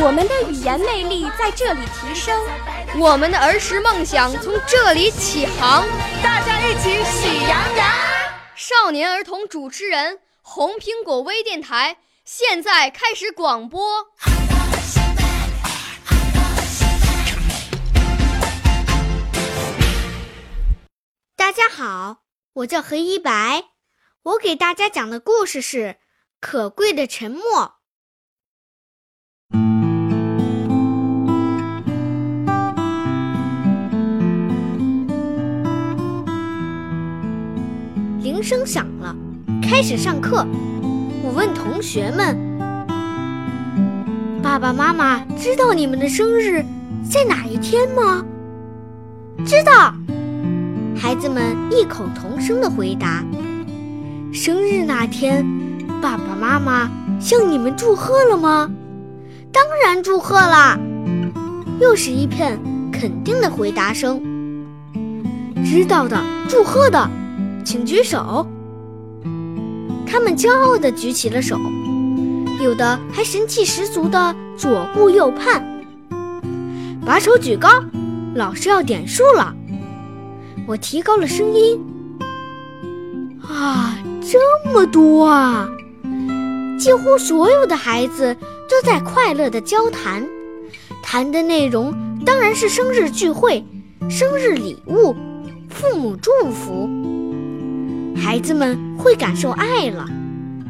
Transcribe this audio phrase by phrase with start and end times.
[0.00, 2.40] 我们的语言魅力在这里提升，
[3.00, 5.86] 我们的儿时梦想从这里起航。
[6.22, 7.88] 大家一起喜羊羊。
[8.54, 14.06] 少年儿童主持人，红苹果微电台现在开始广播。
[21.36, 22.18] 大家好，
[22.54, 23.64] 我叫何一白，
[24.22, 25.78] 我给大家讲的故事是
[26.40, 27.42] 《可贵的沉默》。
[38.48, 39.14] 声响了，
[39.62, 40.46] 开始上课。
[41.22, 42.34] 我问同学们
[44.42, 46.64] ：“爸爸妈妈知道你们的生日
[47.06, 48.24] 在哪一天吗
[49.44, 49.92] ？”“知道。”
[50.96, 53.22] 孩子们异口同声的回答
[54.32, 55.44] ：“生日那天，
[56.00, 56.88] 爸爸妈妈
[57.20, 58.70] 向你们祝贺了吗
[59.52, 60.80] ？”“当然祝贺了。”
[61.82, 62.58] 又是一片
[62.90, 64.22] 肯定的回答声。
[65.66, 66.18] 知道的，
[66.48, 67.10] 祝贺的，
[67.68, 68.46] 请举手。
[70.06, 71.58] 他们骄傲地举起了手，
[72.62, 75.62] 有的还神气十足地左顾右盼。
[77.04, 77.68] 把手举高，
[78.34, 79.54] 老师要点数了。
[80.66, 81.78] 我提高了声音，
[83.42, 84.38] 啊，这
[84.72, 85.68] 么多啊！
[86.78, 88.34] 几乎所有的孩子
[88.66, 90.26] 都在快乐地交谈，
[91.02, 93.62] 谈的内容当然是生日聚会、
[94.08, 95.14] 生日礼物、
[95.68, 96.88] 父母祝福。
[98.18, 100.04] 孩子们会感受爱了，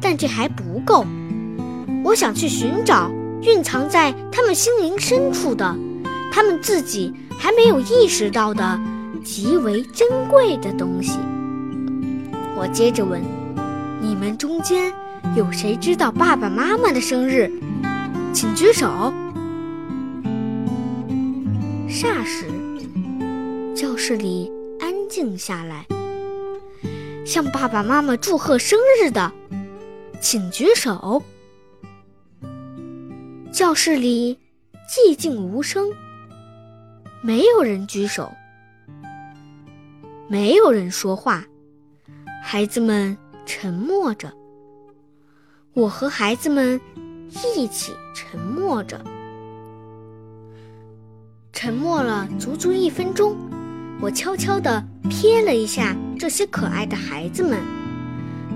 [0.00, 1.04] 但这还不够。
[2.04, 3.10] 我想去寻找
[3.42, 5.76] 蕴藏在他们心灵深处的，
[6.30, 8.80] 他们自己还没有意识到的。
[9.22, 11.18] 极为珍贵的东西。
[12.56, 13.20] 我接着问
[14.00, 14.90] ：“你们中间
[15.36, 17.50] 有谁知道爸爸妈妈的生日？
[18.32, 19.12] 请举手。”
[21.86, 22.46] 霎时，
[23.74, 24.50] 教室里
[24.80, 25.99] 安静下来。
[27.30, 29.32] 向爸爸妈妈祝贺生日的，
[30.20, 31.22] 请举手。
[33.52, 34.36] 教室里
[34.88, 35.92] 寂静无声，
[37.22, 38.32] 没有人举手。
[40.26, 41.44] 没有人说话，
[42.42, 43.16] 孩子们
[43.46, 44.32] 沉默着。
[45.72, 46.80] 我和孩子们
[47.54, 49.00] 一起沉默着，
[51.52, 53.36] 沉默了足足一分钟。
[54.00, 57.58] 我悄悄地瞥了一下这些可爱的孩子们，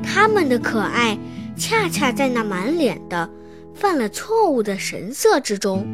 [0.03, 1.19] 他们的可爱
[1.57, 3.27] 恰恰在那满脸的
[3.75, 5.87] 犯了错误的神色之中。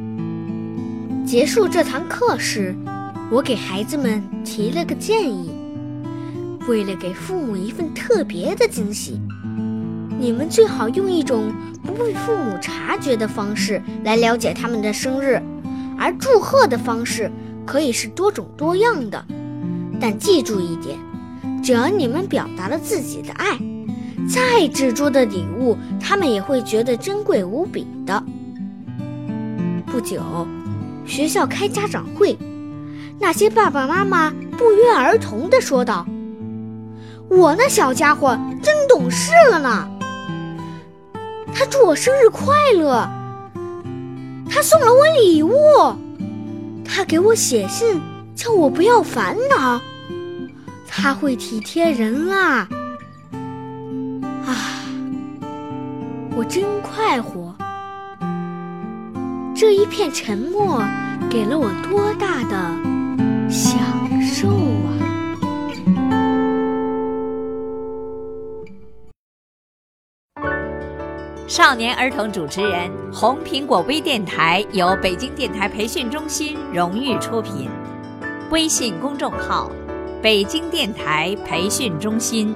[1.25, 2.75] 结束这堂课时，
[3.31, 5.49] 我给孩子们提了个建议。
[6.67, 9.21] 为了给父母一份特别的惊喜，
[10.19, 11.53] 你们最好用一种
[11.85, 15.41] 不被父母察觉的方式来了解他们的生日，
[15.97, 17.31] 而祝贺的方式
[17.65, 19.25] 可以是多种多样的。
[20.01, 20.99] 但记住一点，
[21.63, 23.59] 只要你们表达了自己的爱，
[24.29, 28.23] 再执着的礼物，他们也会觉得珍贵无比的。
[29.87, 30.21] 不久，
[31.05, 32.39] 学校开家长会，
[33.19, 36.07] 那些爸爸妈妈不约而同地说道。
[37.29, 39.89] 我那小家伙真懂事了呢。
[41.53, 43.09] 他祝我生日快乐，
[44.49, 45.53] 他送了我礼物，
[46.85, 48.01] 他给我写信
[48.35, 49.81] 叫我不要烦恼，
[50.91, 52.69] 他会体贴人啦。
[54.45, 54.83] 啊，
[56.37, 57.55] 我真快活。
[59.55, 60.83] 这一片沉默
[61.31, 63.79] 给了我多大的享
[64.23, 64.89] 受啊！
[71.47, 77.69] 少年儿童主持人，红苹果微电台由北京电台培训中心荣誉出品，
[78.51, 79.71] 微信公众号：
[80.23, 82.55] 北京电台培训中心。